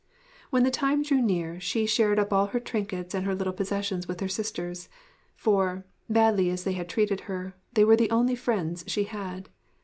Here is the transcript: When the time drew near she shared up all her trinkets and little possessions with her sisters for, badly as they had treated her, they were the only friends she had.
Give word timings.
When 0.49 0.63
the 0.63 0.71
time 0.71 1.03
drew 1.03 1.21
near 1.21 1.59
she 1.59 1.85
shared 1.85 2.17
up 2.17 2.33
all 2.33 2.47
her 2.47 2.59
trinkets 2.59 3.13
and 3.13 3.27
little 3.37 3.53
possessions 3.53 4.07
with 4.07 4.19
her 4.19 4.27
sisters 4.27 4.89
for, 5.35 5.85
badly 6.09 6.49
as 6.49 6.63
they 6.63 6.73
had 6.73 6.89
treated 6.89 7.21
her, 7.29 7.53
they 7.73 7.85
were 7.85 7.95
the 7.95 8.09
only 8.09 8.33
friends 8.33 8.83
she 8.87 9.03
had. 9.03 9.49